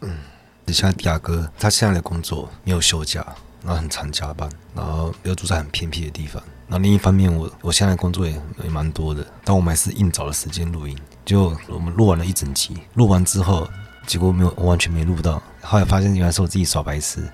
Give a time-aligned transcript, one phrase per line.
[0.00, 0.18] 嗯，
[0.72, 3.24] 像迪亚哥，他现在的工作没有休假，
[3.62, 6.42] 然后很常加班，然后又住在很偏僻的地方。
[6.66, 8.32] 那另一方面我，我现在工作也
[8.62, 10.96] 也蛮多的，但我们还是硬找了时间录音。
[11.24, 13.66] 就我们录完了一整集，录完之后，
[14.06, 15.42] 结果没有，我完全没录到。
[15.62, 17.26] 后来发现原来是我自己耍白痴。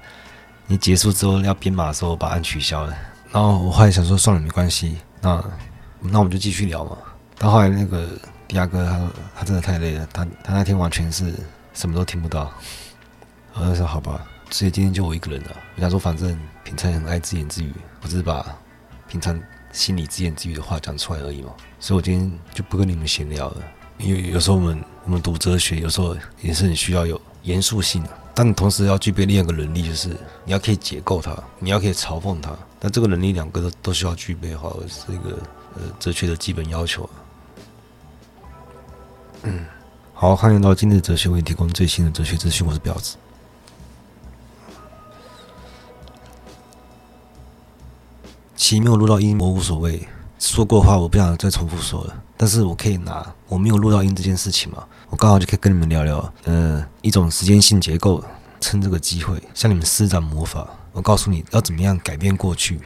[0.67, 2.97] 你结束之后要编码的时候，把按取消了。
[3.31, 5.45] 然后我后来想说，算了，没关系，那
[6.01, 6.97] 那我们就继续聊嘛。
[7.37, 8.09] 到后来那个
[8.47, 11.35] 迪亚哥他他真的太累了，他他那天完全是
[11.75, 12.51] 什么都听不到。
[13.53, 15.51] 我就说好吧，所以今天就我一个人了。
[15.77, 18.45] 我想说，反正平常很爱自言自语，我只是把。
[19.07, 19.39] 平常
[19.71, 23.63] 心里自言自语的话讲出来而已嘛，所以我今天就不跟你们闲聊了。
[23.99, 30.09] 因为有时候我们我们读哲学，有时候也是很需要有严肃性的，但你同时要具备另一个能力，就是
[30.45, 32.57] 你要可以解构它，你要可以嘲讽它。
[32.81, 35.39] 但这个能力两个都都需要具备的话，是一个
[35.77, 37.09] 呃哲学的基本要求。
[39.43, 39.65] 嗯，
[40.25, 43.19] 好，欢迎到今日哲学为你提供最新的哲学资讯，我是婊子。
[48.57, 50.09] 其实没有录到音，我无所谓。
[50.39, 52.23] 说过的话，我不想再重复说了。
[52.39, 58.25] 但是我可以拿我没有录到音这件事情嘛，我刚好就可以跟你们聊聊，呃，一种时间性结构，
[58.63, 60.67] 趁这个机会向你们施展魔法。
[60.93, 62.81] 我告诉你要怎么样改变过去。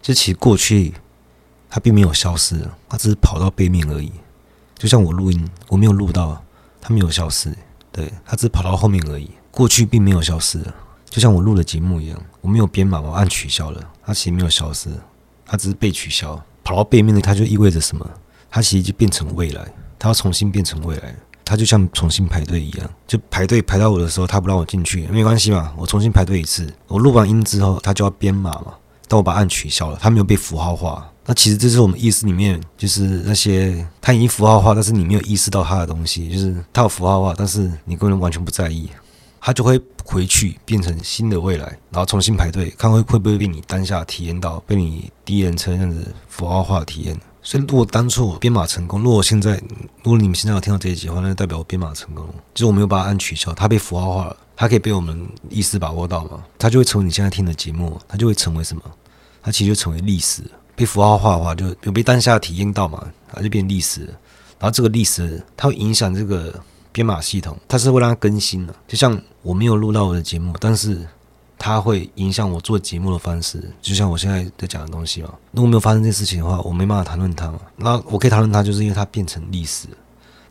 [0.00, 0.94] 这其实过去
[1.68, 4.10] 它并没有消失，它只是跑到背面而已。
[4.78, 6.42] 就像我录音，我没有录到，
[6.80, 7.52] 它没有消失，
[7.92, 9.30] 对，它只是跑到后面而已。
[9.50, 10.60] 过去并没有消失，
[11.08, 14.88] 就像我录的节目一样，我没有编码，我按取消了，它其实没有消失。
[15.44, 18.08] 它只是被取消，跑到背面的，它就意味着什么？
[18.48, 19.66] 它其实就变成未来，
[19.98, 21.14] 它要重新变成未来，
[21.44, 26.72] 它就像重新排队一样，就排队排到我的时候，它不让我进去，没关系嘛，我重新排队一次。
[26.86, 28.74] 我录完音之后，它就要编码嘛，
[29.08, 31.10] 但我把按取消了，它没有被符号化。
[31.30, 38.90] 那其实这是我们意识里面，就是那些它已经符号化，但是你没有意识到它的东西，就是它有符号化，但是你根本完全不在意。
[39.40, 47.16] 它就会回去变成新的未来，然后重新排队，看会会不会被你当下体验到，被你第一人称这样子符号化的体验。
[47.40, 49.52] 所以如果当初我编码成功，如果现在
[50.02, 52.26] 如果你们现在有听到这一集的话，那就代表我编码成功。
[52.54, 56.42] 就是我没有把它按取消，它被符号化了，它可以被我们意识把握到嘛？
[56.58, 58.82] 它就会成为你现在听的节目，它就会成为什么？
[59.40, 60.42] 它其实就成为历史。
[60.80, 63.06] 被符号化的话，就有被当下体验到嘛？
[63.32, 64.06] 它就变历史。
[64.58, 66.58] 然后这个历史，它会影响这个。
[66.92, 68.74] 编码系统，它是会让它更新的。
[68.88, 71.06] 就像我没有录到我的节目，但是
[71.56, 73.62] 它会影响我做节目的方式。
[73.80, 77.60] 就像我现在在讲的东西嘛，如果没有发生这件事情的话，我没办法谈论它嘛。
[77.76, 79.86] 那我可以谈论它，就是因为它变成历史，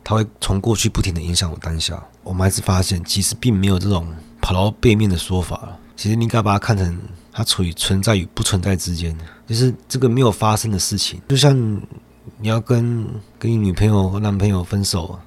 [0.02, 2.02] 它会从过去不停的影响我当下。
[2.22, 4.08] 我们还是发现，其实并没有这种
[4.40, 5.76] 跑到背面的说法。
[5.94, 6.98] 其实你应该把它看成
[7.30, 9.14] 它处于存在与不存在之间，
[9.50, 11.20] 就是这个没有发生的事情。
[11.28, 11.54] 就像
[12.38, 13.06] 你要跟
[13.38, 15.18] 跟你女朋友或男朋友分手。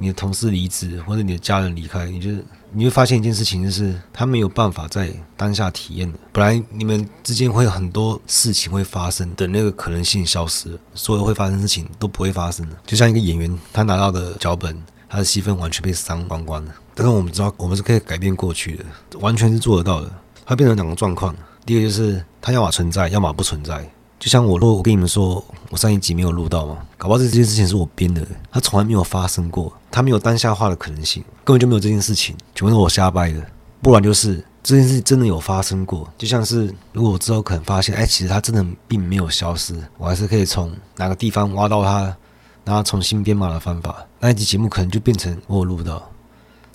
[0.00, 2.30] 你的同事离职，或者你的家人离开，你就
[2.70, 6.16] 你会发现一件事情，就是他没有办法在当下体验的。
[6.30, 12.76] 本来你们之间会有很多事情会发生的那个可能性消失，所有会发生的事情都不会发生了。
[12.86, 16.72] 就像一个演员，他拿到的脚本，他的戏份完全被删光光了。
[16.94, 18.84] 但是我们知道，我们是可以改变过去的，
[19.18, 20.08] 完全是做得到的。
[20.46, 21.34] 它变成两个状况，
[21.68, 23.86] 第一个就是它要么存在，要么不存在。
[24.18, 33.46] 就像我，如果我跟你们说，我上一集没有录到嘛，搞不好这件事情是我编的，它从来没有发生过，它没有当下化的可能性，根本就没有这件事情，全部是我瞎掰的。
[33.82, 42.16] 不然就是这件事真的有发生过，就像是如果我之后可能发现，哎，其实它真的并没有消失，我还是可以从哪个地方挖到它，
[42.64, 46.10] 然后重新编码的方法，那一集节目可能就变成我有录到，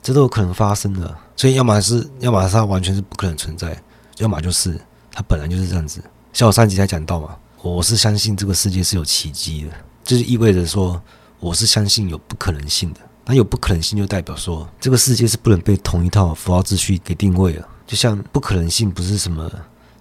[0.04, 1.18] 这都有可能发生的。
[1.36, 3.76] 所以要么是，要么是它完全是不可能存在，
[4.18, 4.80] 要么就是
[5.12, 6.04] 它本来就是这样子。
[6.32, 9.70] 像我上集才讲到嘛，我是相信这个世界是有奇迹的，
[10.04, 11.02] 这就意味着说
[11.40, 13.00] 我是相信有不可能性的。
[13.26, 17.68] 那有不可能性就代表说这个世界是不能被同一套符号秩序给定位了。
[17.86, 19.50] 就像不可能性不是什么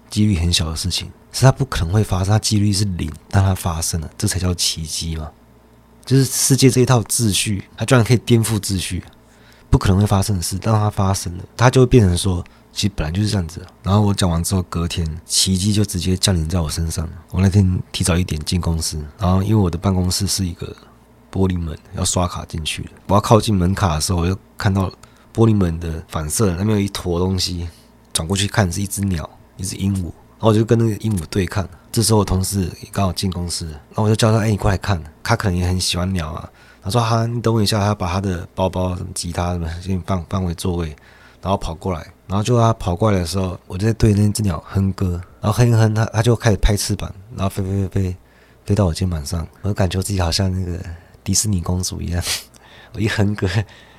[0.09, 5.31] 几率很小的事情，是它不可能会发生，它几率是零，但它发生了，这才叫奇迹嘛。
[6.05, 9.05] 就是世界这一套秩序，它居然可以颠覆秩序，
[9.69, 12.43] 不可能会发生的事，但它发生了，它就会变成说。
[12.73, 17.09] 其实本来就是这样子，然后我讲完之后，隔天奇迹就直接降临在我身上。
[17.31, 20.75] 我那天提早一点进公司，然后因为我的办公室是一个
[21.31, 22.89] 玻璃门，要刷卡进去。
[23.07, 24.91] 我要靠近门卡的时候，我就看到
[25.35, 27.69] 玻璃门的反射那边有一坨东西，
[28.13, 29.29] 转过去看是一只鸟，
[29.59, 30.05] 一只鹦鹉。
[30.05, 31.69] 然后我就跟那个鹦鹉对看。
[31.93, 36.49] 这时候我同事也刚好进公司，然后我就叫他：“哎，你过来看。”他可能也很喜欢鸟啊。
[36.83, 40.97] 他说：“哈，你等我一下，他把他的包包、什么吉他什么先放放回座位。”
[41.43, 48.17] 然后跑过来，然后就他跑过来的时候，我就在对那只鸟哼歌，然后哼一哼，它它就开始拍翅膀，然后飞飞飞飞
[48.65, 50.83] 飞到我肩膀上，我就感觉自己好像那个
[51.23, 52.25] 迪士尼公主一样，
[52.97, 53.47] 我一哼歌，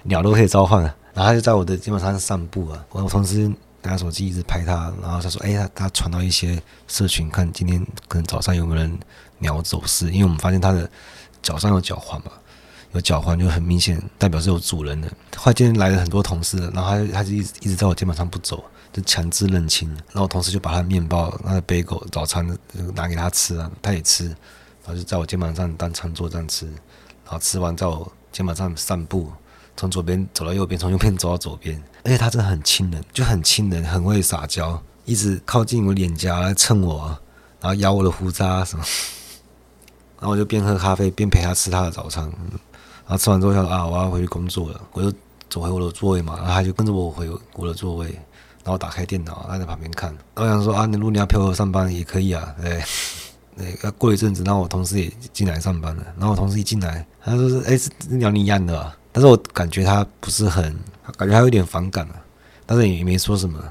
[0.02, 2.84] 鸟都可以召唤了， 然后他就在我的肩膀上散步啊。
[2.90, 3.54] 我同事
[3.84, 9.00] 拿手机一直拍他，然后他说：“哎，他他传到一些社群，看今天可能早上有没有人
[9.38, 10.90] 鸟走失，因为我们发现他的
[11.44, 12.32] 脚上有脚环嘛，
[12.94, 15.08] 有脚环就很明显代表是有主人的。
[15.36, 19.90] 后来今天来了很多同事，然后他他就一直一直在我肩膀上不走，就强制认亲。
[19.90, 22.48] 然后我同事就把他的面包、他的杯狗早餐
[22.96, 29.32] 拿给他吃啊，他也吃，然后就在我肩膀上当餐桌这样吃，然后吃完在我肩膀上散步。”
[29.76, 37.08] 从左边走到右边，从右边走到左边，而且他真的很亲人，就很亲人，很会撒娇，一直靠近我脸颊来蹭我，
[37.60, 38.86] 然后咬我的胡渣什么，
[40.22, 42.32] 然后我就边喝咖啡边陪他吃他的早餐，
[43.06, 45.12] 然后吃完之后他说啊，我要回去工作了，我就
[45.50, 48.08] 走回我的座位嘛，然后他就跟着我回我的座位，
[48.64, 52.84] 然后打开电脑，他在旁边看，我想说啊，你如果你要陪我上班也可以啊，对。
[53.56, 58.92] 那个过一阵子，然后我同事也进来上班了，然后我同事一进来，他说是哎，是鸟你养的？
[59.12, 60.76] 但是我感觉他不是很，
[61.16, 62.16] 感觉他有点反感啊，
[62.66, 63.64] 但是也没说什么。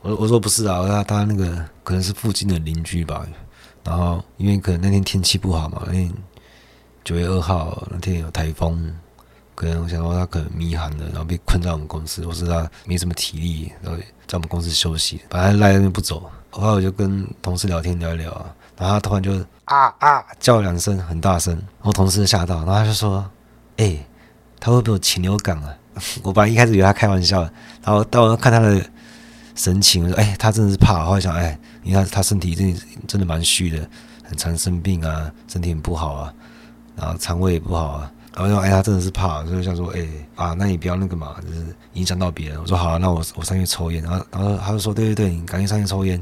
[0.00, 3.26] 我我说不是啊，他他那个可能是附近的邻居吧。
[3.84, 6.10] 然后因为可能那天天气不好嘛，因为
[7.08, 8.94] 九月二号那天有台风，
[9.54, 16.30] 可能我想说他可能迷寒了，然后被困在我们公司，或是他没什么体力，然后在我们公司休息，本来赖在那边不走。
[16.50, 19.32] 后来我就跟同事聊天聊一聊啊，然后他突然就
[19.64, 23.24] 啊啊叫两声，很大声，然后同事吓到，然后他就说，
[23.78, 23.96] 哎、
[24.60, 25.74] 他会不会有禽流感啊？
[26.22, 27.40] 我本来一开始以为他开玩笑，
[27.82, 28.84] 然后到我看他的
[29.54, 33.88] 神情，我说：“哎，他真的是怕。”后来想：“哎，你看他身体真的真的蛮虚的，
[34.22, 36.34] 很常生病啊，身体很不好啊，
[36.98, 46.20] 然后肠胃也不好啊。”然后说：“哎，他真的是怕。”所以想说：“哎啊，那你不要那个嘛，就是影响到别人。”我说：“好啊，那我我上去抽烟。”然后然后他就说：“对对对，你赶紧上去抽烟。”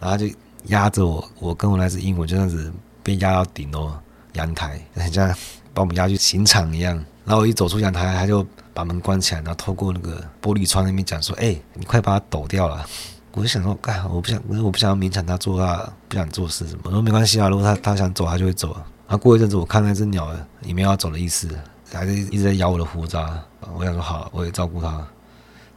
[0.00, 0.26] 然后就
[0.66, 2.72] 压着我，我跟我那只鹦鹉就这样子
[3.02, 3.92] 被压到顶楼
[4.34, 5.34] 阳台，人家。
[5.74, 8.44] 把我们压去刑场一样，然后我一走出阳台，他就
[8.74, 12.84] 把门关起来，然后透过那个玻璃窗那边讲说：“哎、你快把它抖掉了。”
[13.30, 18.76] 我就想说：“干，我不想，我不想要勉强他做他不想做事什么。”我说：“没关系啊，如果他他想走，他就会走。”
[19.08, 20.30] 然后过一阵子，我看那只鸟
[20.62, 21.48] 也没有要走的意思，
[21.90, 23.42] 还是一直在咬我的胡渣。
[23.74, 25.02] 我想说：“好，我也照顾它。”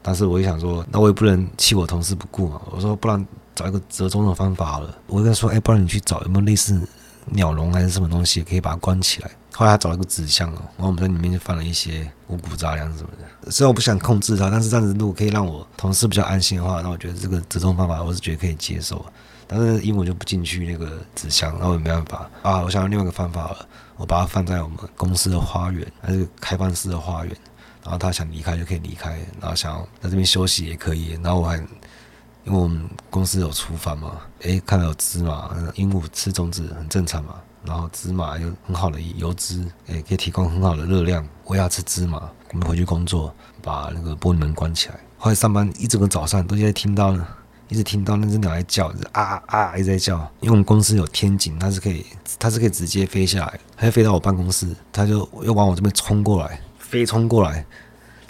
[0.03, 3.25] 但是我也想说：“那我也不能弃我同事不顾嘛。”我说：“不然
[3.55, 6.81] 找一个折中的方法好了。”我跟他说：“哎、不然你去找有没有类似
[7.27, 13.51] 鸟笼还是什么东西，可以把它关起来。”后来他找了个纸箱哦，然后我们在里面就放了一些五谷杂粮什么的。
[13.51, 19.05] 虽然我不想控制它，但是这样子如果可以让我同事比较安心的话，那我觉得这个折中方法我是觉得可以接受。
[19.51, 22.61] 但是鹦鹉就不进去那个纸箱，然后也没办法啊。
[22.61, 23.67] 我想用另外一个方法了，
[23.97, 27.35] 我把它放在我们公司的花园，还是开放式的花园。
[27.83, 31.19] 然后他想离开就可以离开，然后想要在这边休息也可以。
[31.23, 37.35] 然后我还因为我们公司有厨房嘛，诶，看到有芝麻，鹦鹉吃种子很正常嘛。
[37.65, 41.27] 然后芝麻有很好的油脂，诶可以提供很好的热量。
[41.45, 42.29] 我要吃芝麻。
[42.51, 44.99] 我们回去工作，把那个玻璃门关起来。
[45.17, 47.27] 后来上班一整个早上都在听到了，
[47.71, 50.17] 一直听到那只鸟在叫，啊啊一直在叫。
[50.41, 52.05] 因为我们公司有天井，它是可以，
[52.37, 57.65] 它是可以直接飞下来，它就飞到我办公室，它就又往我这边冲过来，飞冲过来。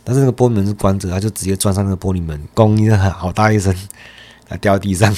[0.03, 3.75] 但是那个玻璃门是关着，它就直接撞上那个玻璃门，咣一声，好大一声，
[4.47, 5.11] 它掉地上。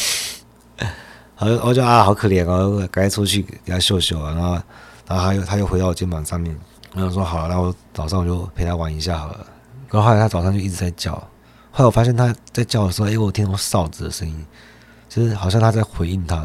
[1.40, 4.54] 我就我就啊，好可怜哦，赶快出去给它秀秀啊，然后，
[5.10, 6.58] 然后它又它又回到我肩膀上面，
[6.94, 9.46] 然后说好了，那我早上我就陪它玩一下好了。
[9.90, 11.22] 然后后来它早上就一直在叫，
[11.75, 14.45] 后来我发现他在叫的时候，哎，我听到哨子的声音，
[15.09, 16.36] 就是好像他在回应他，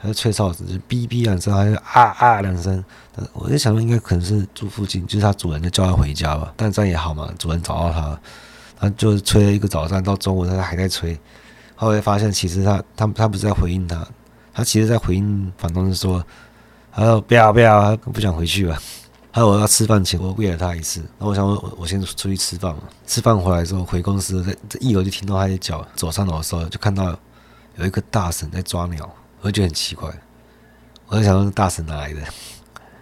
[0.00, 2.84] 他在吹哨子，就哔哔两声，还有啊啊两声。
[3.32, 6.52] 我就想说，应该可能是住附近，就是他主人在叫他回家吧。
[6.56, 8.20] 但这样也好嘛，主人找到他，
[8.80, 11.16] 他就吹了一个早上，到中午他还在吹。
[11.76, 14.04] 后来发现其实他他他不是在回应他。
[14.52, 16.22] 他其实，在回应房东是说
[16.92, 18.78] ：“他说不要不要，他不想回去了。”
[19.34, 21.00] 还有我要吃饭前，我喂了他一次。
[21.18, 22.82] 然后我想我我先出去吃饭嘛。
[23.06, 25.82] 吃饭回来之后，回公司在在一楼就听到他在叫。
[25.96, 27.18] 走上楼的时候，就看到
[27.76, 29.10] 有一个大婶在抓鸟，
[29.40, 30.12] 我就觉得很奇怪。
[31.06, 32.20] 我在想说大婶哪来的？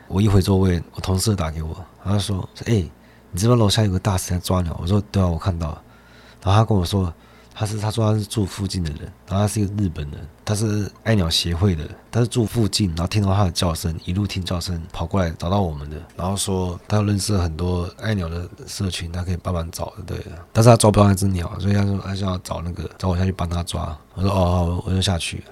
[0.06, 2.90] 我一回座位，我同事打给我，他说：“哎、欸，
[3.32, 5.82] 你这边楼下有个大婶在抓鸟。”我说：“对啊，我看到了。”
[6.42, 7.12] 然后他跟我说。
[7.54, 25.44] 他是他说他是住附近的人，然后他是一个日本人，他是爱鸟协会的，他是住附近，然后听到他的叫声，一路听叫声跑过来找到我们的，然后说他认识很多爱鸟的社群，他可以帮忙找的，对，但是他抓不到那只鸟，所以他说他想要找那个找我下去帮他抓，我说哦好，我就下去，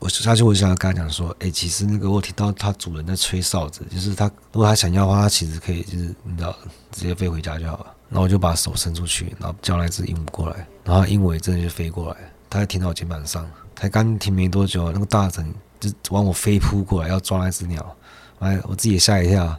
[0.00, 6.56] 我下去我就想要跟他讲说，哎，其实那个我听到他主人在吹哨子，就是他如果他想要的话，他其实可以就是你知道
[6.90, 7.86] 直接飞回家就好了。
[8.08, 12.16] 然后我就把手伸出去，然后叫那只鹦鹉过来，然后鹦鹉也真的就飞过来，
[12.48, 17.96] 它还停到我肩膀上，才刚停没多久，那个大神就往我飞扑过来要抓那只鸟，
[18.40, 19.56] 哎，我自己也吓一跳，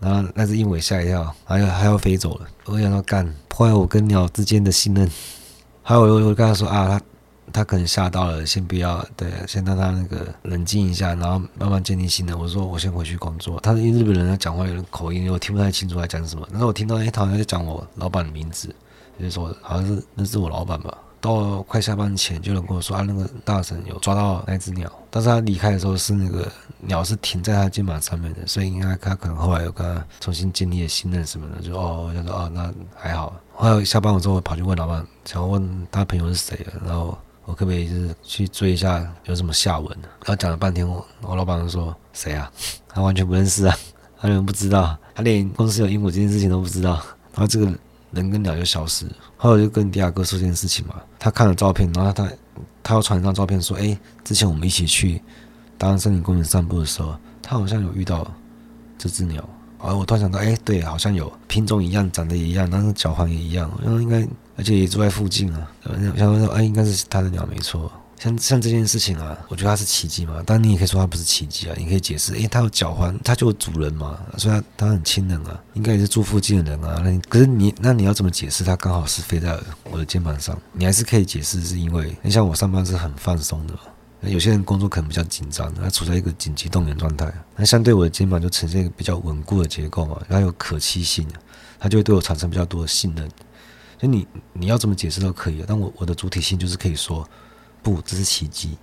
[0.00, 5.08] 然后那只鹦鹉也吓一跳，还要还要飞走了，我想说干破坏我跟鸟之间的信任。
[5.84, 7.00] 还有我我跟他说啊，他
[7.50, 12.38] 他可能吓到了，先不要，对，先让他那个冷静一下，然后慢慢建立信任。
[12.38, 13.58] 我说我先回去工作。
[13.60, 16.46] 他是日本人，他讲话有点口音，我听不太清楚他讲什么。
[16.50, 18.68] 然后我听到哎，他好像在讲我老板的名字，
[19.18, 20.96] 就是说好像是那是我老板吧。
[21.20, 33.32] 到快下班前，就能跟我说啊，那个大神有抓到那只鸟，但是他离开的时候是那个鸟是停在他肩膀上面的，所以应该他可能后来有跟他重新建立了信任什么的，就哦，我就说哦，那还好。
[33.52, 37.16] 后来下班我之后跑去问老板，想问他朋友是谁，然后
[37.52, 39.88] 我可不可以就是去追一下有什么下文？
[40.00, 42.50] 然后讲了半天，我我老板就说谁啊？
[42.88, 43.76] 他完全不认识啊，
[44.18, 46.92] 他连不知道，他连公司有鹦鹉这件事情都不知道，
[47.34, 47.70] 然后这个。
[48.12, 50.96] 人跟鸟就消失了，后来就跟迪亚哥说这件事情嘛。
[51.18, 52.30] 他看了照片，然后他
[52.82, 55.18] 他要传一张照片说：“哎，之前我们一起去
[55.78, 58.30] 大安森林公园散步的时候，他好像有遇到
[58.98, 59.42] 这只鸟。”
[59.82, 65.68] 而我突然想到，哎，对，好像有品种一样，长得也一样，但是脚环也一样，然后应该而且也住在附近啊。
[66.16, 67.90] 想说，哎，应该是他的鸟没错。
[68.18, 77.02] 像像这件事情啊，我觉得它是奇迹嘛，但你也可以说它不是奇迹啊，你可以解释，诶，它有脚环，它就有主人嘛，所以它它很亲人啊，应该也是住附近的人啊。
[77.04, 79.58] 那可是你那你要怎么解释它刚好是飞在
[79.90, 80.56] 我的肩膀上？
[80.70, 83.74] 你还是可以解释是因为，你像我上班是很放松的，
[84.24, 91.26] 那有些人工作可能比较紧张，他处在一个紧急动员状态，那相对我的肩膀就呈现一个比较稳固的结构嘛，它有可期性，
[91.76, 93.28] 它就会对我产生比较多的信任。
[93.98, 97.28] 所以你你要怎么解释都可以，但我我的主体性就是可以说，
[97.82, 98.78] 不，这是奇迹。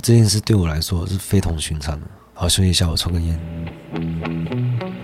[0.00, 2.06] 这件事对我来说是非同寻常的。
[2.32, 4.99] 好，休息一下，我抽根烟。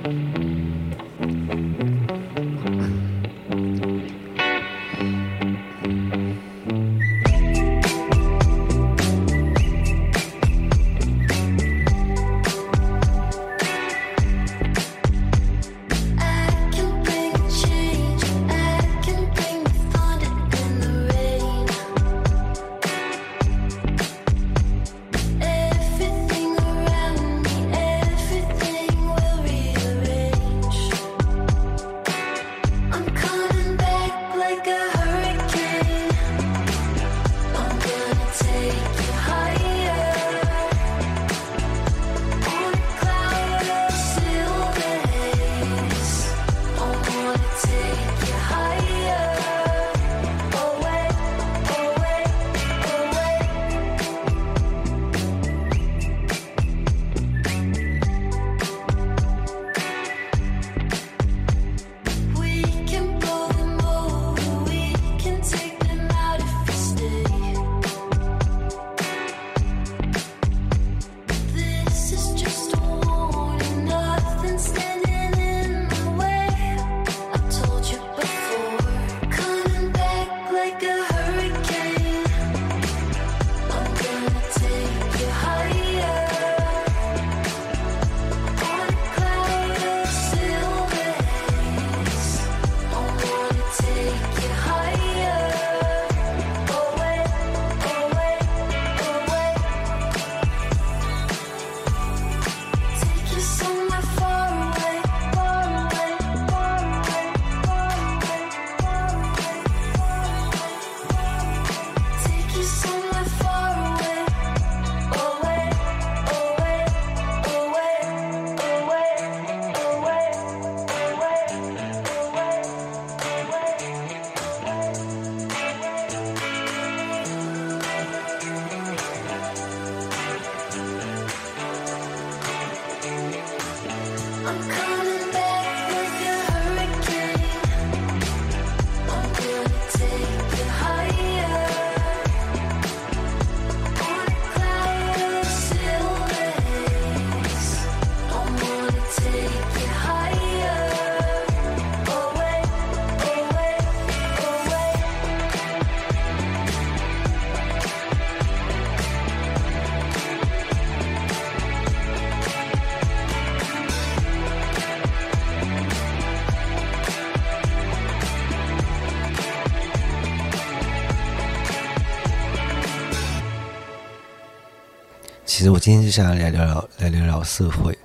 [175.67, 177.99] 实我今天就想来聊聊，来聊聊社会。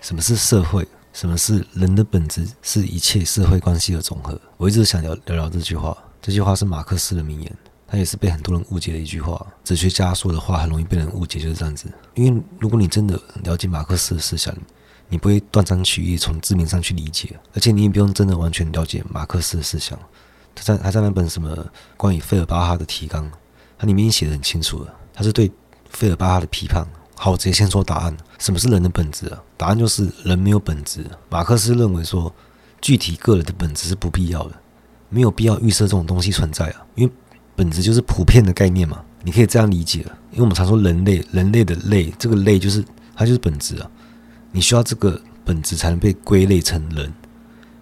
[0.00, 0.86] 什么是社会？
[1.12, 2.48] 什么是人的本质？
[2.62, 4.40] 是一切社会关系的总和。
[4.56, 5.94] 我一直想聊聊聊这句话。
[6.22, 7.54] 这句话是马克思的名言，
[7.86, 9.46] 它也是被很多人误解的一句话。
[9.62, 11.86] 哲学家说的话很容易被人误解，就是这样子。
[12.14, 14.56] 因为如果你真的了解马克思的思想，
[15.10, 19.98] 你不会断章取义从字面上去理解，而且你也不用真的完全了解马克思的思想。
[20.54, 21.54] 他在他在那本什么
[21.98, 23.30] 关于费尔巴哈的提纲，
[23.76, 25.52] 它里面写得很清楚了，他是对
[25.90, 26.86] 费尔巴哈的批判。
[27.22, 28.16] 好，我直接先说答案。
[28.40, 29.40] 什么是人的本质啊？
[29.56, 31.06] 答案就是人没有本质。
[31.30, 32.34] 马克思认为说，
[32.80, 34.56] 具体个人的本质是不必要的，
[35.08, 37.12] 没有必要预设这种东西存在啊，因为
[37.54, 39.00] 本质就是普遍的概念嘛。
[39.22, 40.00] 你可以这样理解，
[40.32, 43.88] 因为我们常说人类，人类的类，这个类就是它就是本质啊。
[44.50, 47.14] 你需要这个本质才能被归类成人，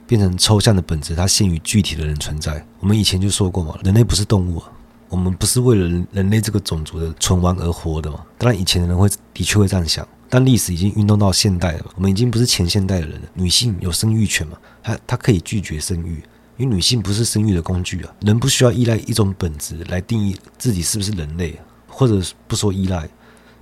[0.07, 2.63] 变成抽象的本质，它限于具体的人存在。
[2.79, 4.71] 我们以前就说过嘛，人类不是动物啊。
[5.11, 8.25] 我们不是为了人类这个种族的存亡而活的嘛？
[8.39, 13.29] 当然，以前的人会的确会这样想，但历史已经运动到现代了，我们已经不是前现代的人了。
[13.35, 14.57] 女性有生育权嘛？
[14.83, 16.23] 她她可以拒绝生育，
[16.57, 18.15] 因为女性不是生育的工具啊。
[18.21, 23.09] 人不需要依赖一种本质来定义自己是不是人类，或者不说依赖，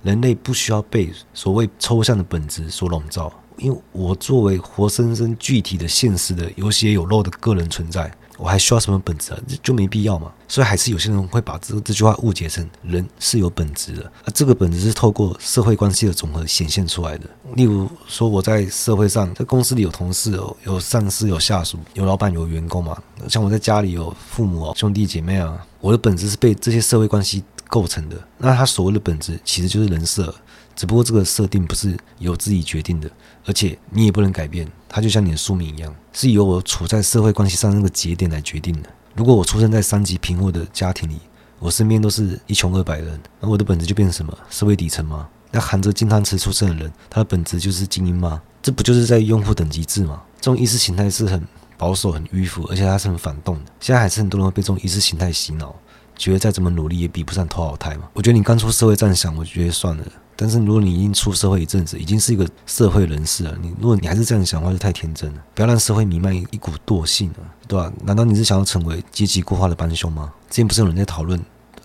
[0.03, 8.11] 人类不需要被所谓抽象的本质所笼罩，因为我作为活生生具体的现实的有血有肉的个人存在。
[8.39, 9.39] 我还需要什么本质啊？
[9.61, 10.31] 就没必要嘛。
[10.47, 17.29] 所以还是有些人会把这这句话误解成人是有本质的，而这个本质是透过社会关系的总和显现出来的。
[17.53, 22.97] 例如说，我在社会上，在公司里有同事哦，有上司，有下属，有老板，有员工嘛。
[23.27, 28.15] 像我在家里有父母，兄弟姐妹啊，我的本质是被这些社会关系构成的。
[28.37, 30.33] 那他所谓的本质，其实就是人设。
[30.79, 33.11] 只不过这个设定不是由自己决定的，
[33.45, 34.65] 而且你也不能改变。
[34.87, 38.89] 它就像你的宿命一样，是由我处在社会关系上那个节点来决定的。
[39.13, 41.19] 如果我出生在三级贫户的家庭里，
[41.59, 44.33] 我身边都是一穷二白人，那我的本质就变成什么？
[44.49, 45.27] 社会底层吗？
[45.51, 48.41] 那含着金汤匙出生的人，他的本质就是精英吗？
[48.61, 50.21] 这不就是在用户等级制吗？
[50.39, 51.45] 这种意识形态是很
[51.77, 53.71] 保守、很迂腐，而且它是很反动的。
[53.81, 55.75] 现在还是很多人被这种意识形态洗脑，
[56.15, 58.07] 觉得再怎么努力也比不上头好胎嘛。
[58.13, 60.05] 我觉得你刚出社会这样想，我觉得算了。
[60.41, 65.43] 但是如果你已经出社会一阵子，已经是一个社会人士了，你如果你还是这样想的话，就太天真了。
[65.53, 67.35] 不要让社会弥漫一股惰性了，
[67.67, 67.91] 对吧？
[68.05, 70.31] 难道你是想要成为阶级固化的帮凶吗？
[70.49, 71.37] 之前不是有人在讨论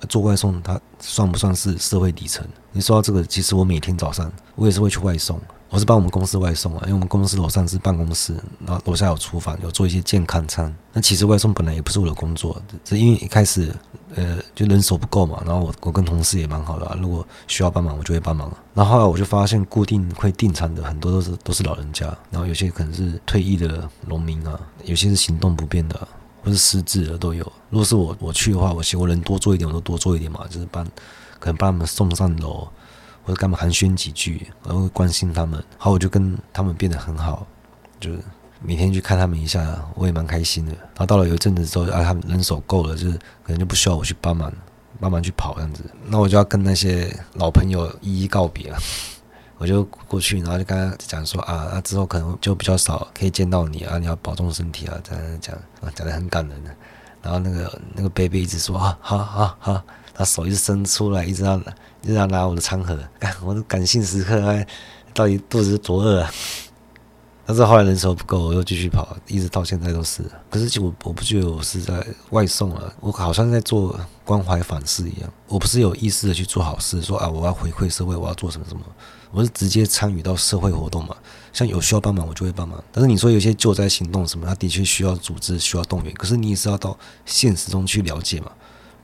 [0.08, 2.47] 做外送，他算不算是社会底层？
[2.71, 5.40] 你说到这个，其实我每天早上我也是会去外送。
[5.75, 8.32] 我是帮我们公司外送啊，因为我们公司楼上是办公室，
[8.65, 10.73] 然后楼下有厨房，有做一些健康餐。
[10.93, 13.75] 那其实外送本来也不是我的工作，只是因为一开始
[14.15, 18.49] 呃就人手不够嘛，然后我我跟同事也蛮好的，如果需要帮忙我就会帮忙。
[18.73, 26.06] 然后后来我就发现固定会订餐的很多都是都是老人家，然后有些可能是退役的农民啊，有些是行动不便的啊，
[26.45, 27.45] 或是失智的都有。
[27.71, 30.84] 如果是我我去的话，我希望人多做一点，我都多做一点嘛，就是帮
[31.41, 32.69] 可能帮他们送上楼。
[33.25, 37.47] 或者干嘛寒暄几句，然后关心他们，好，我就跟他们变得很好，
[37.99, 38.21] 就是
[38.60, 40.73] 每天去看他们一下，我也蛮开心的。
[40.73, 44.52] 然后到了有一阵子之后，啊，他们人手够了，就是可能就不需要我去帮忙，
[45.00, 48.78] 帮忙去跑这样子，那我就要跟那些老朋友一一告别了。
[49.56, 56.75] 我就过去，然后就跟他讲说啊，那之后可能就比较少可以见到你啊，你要保重身体啊，这样讲啊，讲得很感人的。
[57.23, 59.82] 然后那个那个 baby 一直说啊，好好好，
[60.15, 61.61] 他手一直伸出来，一直要。
[62.03, 62.99] 一直要拿我的餐盒，
[63.43, 64.39] 我的感性时刻，
[65.15, 66.31] 到底肚子多饿啊？
[67.47, 70.23] 但是后来人手不够，我又继续跑，一直到现在都是。
[70.50, 75.33] 可是我我不觉得我是在外送啊，我好像在做关怀反思一样。
[75.49, 78.83] 我不是有意识的去做好事，说啊我要回馈社会，我要做什么什么。
[79.31, 81.17] 我是直接参与到社会活动嘛，
[81.55, 82.85] 像有需要帮忙我就会帮忙。
[82.93, 86.13] 但是你说有些救灾行动什么，它的确需要组织，需要动员。
[86.17, 88.53] 可是你也是要到现实中去了解嘛。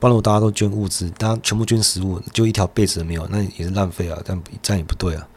[0.01, 4.19] 不然，大家都捐物资，大家全部捐食物，就一条被子都没有，那也是浪费啊！
[4.25, 5.29] 但这样也不对啊！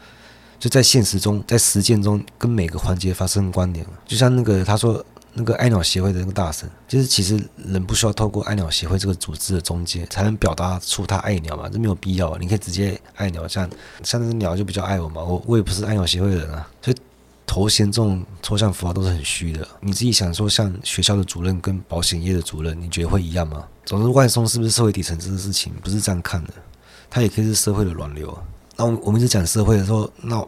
[0.58, 3.84] 就在现实中，在实践中，跟每个环节发生关联。
[4.06, 12.38] 就像那个他说，那个爱鸟协会的那个大神，就是其实人不需要透过爱鸟协会这个组织的中介，才能表达出他爱鸟嘛，这没有必要啊！
[12.40, 13.68] 你可以直接爱鸟，像
[14.02, 16.96] 像那只鸟就比较爱我嘛，我我也不是爱鸟协会的人啊，所以。
[17.46, 23.64] 头衔这种抽象符号都是很虚的，你自己想说，像学校的主任跟保险业的主任，你觉得会一样吗？
[23.84, 26.54] 总之，外送是不是社会底层这个事情，不是这样看的，
[27.10, 28.36] 它也可以是社会的软流。
[28.76, 30.44] 那我我们一直讲社会的时候，那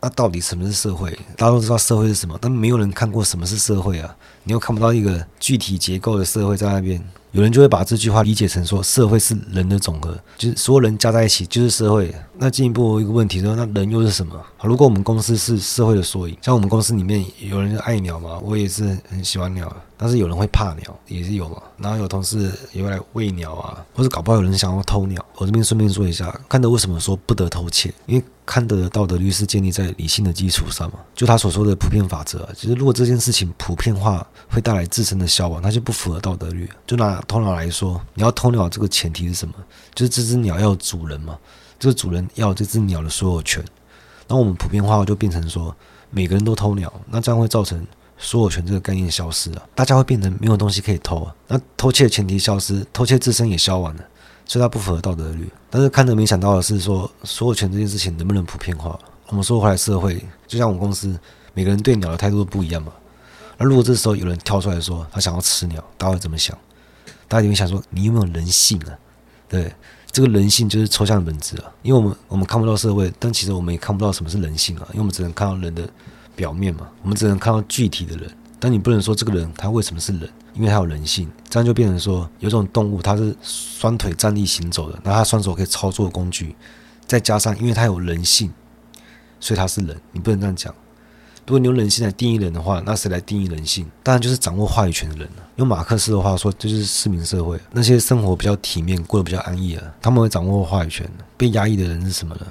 [0.00, 1.10] 那到底什么是社会？
[1.36, 7.02] 大家都知道社会是什么，但没有人看过什么是社会啊，你又看不到一个具体结构的社会在那边。
[7.32, 12.12] 有人就会把这句话理解成说，社会是人的总和，就是所有人加在一起就是社会。
[12.42, 14.34] 那进一步一个问题说，那人又是什么？
[14.62, 21.56] 如果我们公司是社会的缩影，像我们公司里面有人爱鸟嘛，我也是很喜欢鸟，但是有人会怕鸟，也是有嘛。
[21.76, 25.24] 然后有同事也会来喂鸟啊，或者搞不好有人想要偷鸟。
[25.36, 27.92] 我这边顺便说一下，康德为什么说不得偷窃？
[28.06, 30.98] 因为康德的道德律是建立在理性的基础上嘛。
[31.14, 36.68] 就他所说的普遍法则，其实如果这件事情普遍化会带来自身的消亡，那就不符合道德律。
[36.86, 39.54] 就拿偷鸟来说，你要偷鸟，这个前提是什么？
[39.94, 41.38] 就是这只鸟要有主人嘛，
[41.78, 43.64] 这个主人要有这只鸟的所有权。
[44.28, 45.74] 那我们普遍化就变成说，
[46.10, 47.84] 每个人都偷鸟，那这样会造成
[48.16, 51.34] 所有权这个概念消失了，大家会变成没有东西可以偷啊。
[51.48, 54.04] 那偷窃的前提消失，偷窃自身也消完了，
[54.44, 55.50] 所以它不符合道德律。
[55.68, 58.98] 但是看着没想到的是说，所有权这件事情能不能普遍化？
[59.28, 61.18] 我们说回来，社会就像我们公司，
[61.54, 62.92] 每个人对鸟的态度都不一样嘛。
[63.56, 66.56] 那如果这时候有人跳出来说他想要吃鸟，大家会怎么想？
[67.30, 68.92] 大家就会想说你有没有人性啊？
[69.48, 69.72] 对。
[70.12, 75.88] 这个人性就是抽象的本质啊，因为我们我们看不到社会，但其实我们也看不到什么是人性啊，因为我们只能看到人的
[76.34, 86.56] 表面嘛，我们只能看到具体的人，但你不能说这个人他为什么是人，因为他有人性，这样就变成说有种动物它是双腿站立行走的，然后它双手可以操作工具，
[87.06, 88.52] 再加上因为它有人性，
[89.38, 90.74] 所以它是人，你不能这样讲。
[91.50, 93.84] 如果你用人性来定义人的话，那谁来定义人性？
[94.04, 95.42] 当然就是掌握话语权的人了。
[95.56, 97.58] 用马克思的话说，就是市民社会。
[97.72, 101.10] 那些生活比较体面、过得比较安逸了，他们会掌握话语权。
[101.36, 102.46] 被压抑的人是什么呢？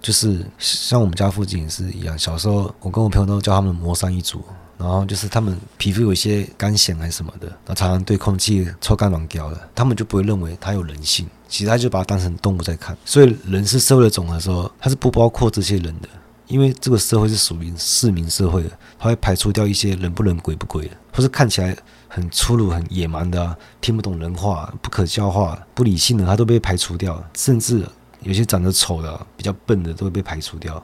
[0.00, 2.18] 就是像我们家附近也是一样。
[2.18, 4.42] 小时候，我跟我朋友都叫他们“魔山一族”，
[4.76, 11.24] 然后就是他们皮肤有一些干癣还是什么的，然后常常对空气臭干软胶的，他们就不会认为他有人性。
[11.48, 12.98] 其实他就把它当成动物在看。
[13.04, 16.08] 所以，人是社会的总和的时候，他是不包括这些人的。
[16.50, 21.76] 因为这个社会是属于市民社会的，它会排除掉一些人不人鬼不鬼的，或是看起来
[22.08, 27.22] 很粗鲁、很野蛮的、听不懂人话、不可教化、不理性的，它都被排除掉。
[27.34, 27.86] 甚至
[28.22, 30.74] 有些长得丑的、比较笨的，都会被排除掉。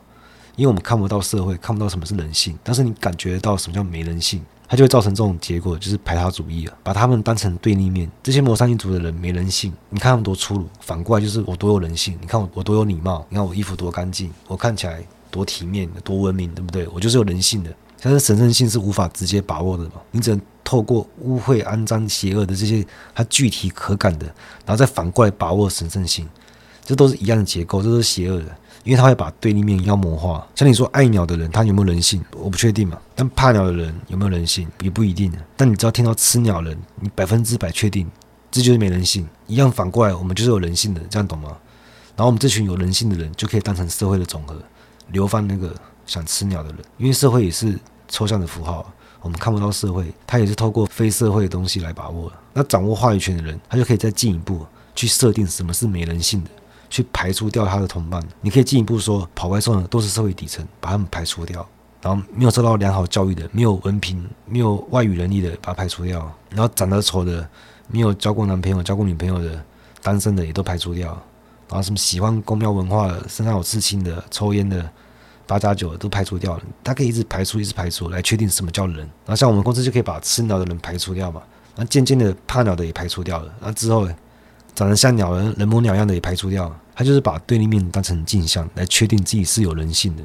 [0.54, 8.10] 因为我们看不到社会，看不到什么是人性，但是你感觉到什么叫没人性，它就会造成这种结果，就是排他主义啊，把他们当成对立面。
[8.22, 12.16] 这些魔山一族的人没人性，你看他们多粗鲁，反过来就是我多有人性。
[12.20, 15.04] 你看我我多有礼貌，你看我衣服多干净，我看起来。
[15.36, 16.88] 多体面，多文明，对不对？
[16.88, 17.70] 我就是有人性的，
[18.00, 19.92] 但是神圣性是无法直接把握的嘛。
[20.10, 24.24] 你只能透过污秽、肮脏、邪恶的这些，它具体可感的，
[24.64, 26.26] 然后再反过来把握神圣性，
[26.82, 30.46] 这都是一样的结构，这都是邪恶的，因为它会把对立面妖魔化。
[30.54, 32.24] 像你说爱鸟的人，他有没有人性？
[32.38, 32.98] 我不确定嘛。
[33.14, 34.66] 但怕鸟的人有没有人性？
[34.80, 35.30] 也不一定。
[35.54, 38.10] 但你只要听到吃鸟人，你百分之百确定，
[38.50, 39.28] 这就是没人性。
[39.46, 41.50] 一样反过来，我们就是有人性的，这样懂吗？
[42.16, 44.56] 然后我们这群有人性的人，就可以当成社会的总和。
[45.12, 45.74] 流放那个
[46.06, 52.32] 想吃鸟的人，因为社会也是抽象的符号，我们看不到社会，他也是透过非社会的东西来把握。
[52.52, 54.64] 那掌握话语权的人，他就可以再进一步
[54.94, 56.50] 去设定什么是没人性的，
[56.88, 58.22] 去排除掉他的同伴。
[58.40, 61.60] 你可以进一步说，跑外送的都是社会底层，把他们排除掉；
[62.00, 67.48] 然后没有受到良好教育的，没有文凭、没有外语能力的，把他排除掉；然后长得丑的，
[67.88, 69.62] 没有交过男朋友、交过女朋友的，
[70.02, 71.20] 单身的也都排除掉。
[71.68, 74.88] 然后什么喜欢宫庙文化的、身上有刺青的、抽烟的、
[75.46, 76.62] 八加九的都排除掉了。
[76.84, 78.98] 他可以一直排除、一直排除，来确定什么叫人。
[78.98, 81.42] 然后像我们公司就可以把吃鸟的人排除掉嘛。
[81.74, 83.52] 然后渐渐的怕鸟的也排除掉了。
[83.60, 84.08] 然后之后
[84.74, 86.80] 长得像鸟人、人模鸟样的也排除掉了。
[86.94, 90.22] 他就是把对立面当成镜像，来确定自己是有人性的。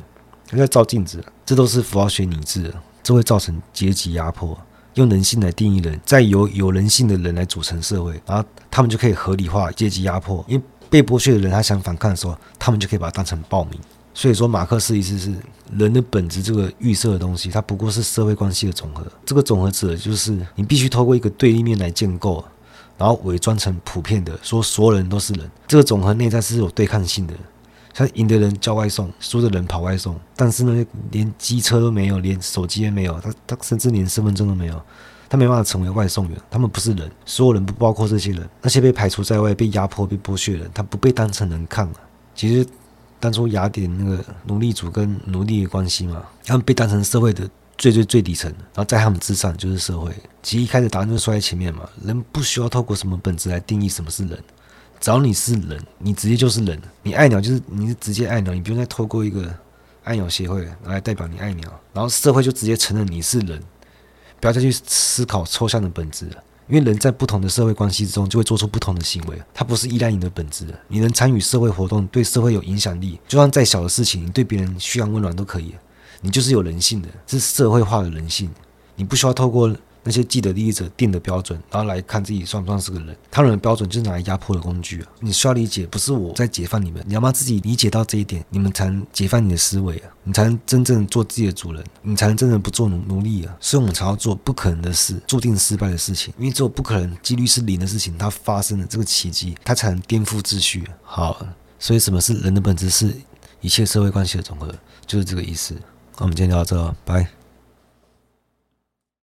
[0.47, 4.57] 他在照镜子，这都是符号学拟制，这会造成阶级压迫。
[4.93, 10.63] 用人性来定义人，再由有人性的人来组成社会，然后他们就可以合理化阶级压迫，因为。
[10.91, 13.79] 被剥削的人，他想反抗的时候，他们就可以把它当成暴民。
[14.13, 15.33] 所以说，马克思意思是
[15.71, 19.09] 人的本质这个预设的东西，它不过是社会关系的总和。
[19.25, 22.43] 这个总和指的就是你必须透过一个对立面来建构，
[22.97, 25.49] 然后伪装成普遍的，说所有人都是人。
[25.65, 27.33] 这个总和内在是有对抗性的，
[27.93, 30.13] 像赢的人叫外送，输的人跑外送。
[30.35, 34.81] 但是呢，连机车都没有，连手机也没有，他他甚至连身份证都没有。
[35.31, 41.95] 他没办法成为外送员，他们不是人，所有人不包括这些人，那些被排除在外、被压迫、被剥削的人，他不被当成人看啊。
[42.35, 42.67] 其实
[43.17, 50.11] 当初雅典那个奴隶主跟奴隶的关系嘛，他们被当成社会的最最最底层，然后在他们之上就是社会。
[50.43, 54.37] 其实一开始答案就说在前面嘛，人不需要透过什么本质来定义什么是人，
[54.99, 56.77] 只要你是人，你直接就是人。
[57.03, 59.49] 你爱鸟就是你是直接爱鸟，你不用再透过一个
[60.03, 63.63] 爱鸟协会来代表你爱鸟，然后社会就直接承认你是人。
[64.41, 70.65] 不要再去思考抽象的本质了，因为人在不同的社会关系之中就会做出不同的行为，它不是依赖你的本质。
[70.89, 75.75] 你能参与社会活动，对社会有影响力，就算再小的事情，你对别人嘘寒问暖都可以，
[76.19, 78.49] 你就是有人性的，是社会化的人性，
[78.95, 79.73] 你不需要透过。
[80.03, 83.15] 那些既得利益者定的标准，然后来看自己算不算是个人。
[83.29, 85.07] 他人的标准就是拿来压迫的工具啊！
[85.19, 90.09] 你需要理解，不是我在解放你们，你要把自己理解到这一点，你们才能解放你的思维啊！
[90.23, 93.55] 你才能真正做自己的主人，你才能真正不做奴奴隶啊！
[93.59, 100.87] 所以我们才要做不可能的事，注定失败的事情，因为只有不可能、几率是零的事情，它发生了这个奇迹，它才能颠覆秩序。
[101.03, 101.45] 好，
[101.79, 102.89] 所以什么是人的本质？
[102.89, 103.13] 是
[103.61, 104.73] 一切社会关系的总和，
[105.05, 105.75] 就是这个意思。
[106.17, 107.40] 那我们今天聊到这，拜。